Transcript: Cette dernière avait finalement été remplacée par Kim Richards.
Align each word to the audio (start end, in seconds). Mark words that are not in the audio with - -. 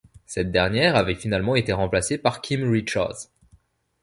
Cette 0.25 0.51
dernière 0.51 0.95
avait 0.95 1.13
finalement 1.13 1.55
été 1.55 1.73
remplacée 1.73 2.17
par 2.17 2.41
Kim 2.41 2.67
Richards. 2.71 3.27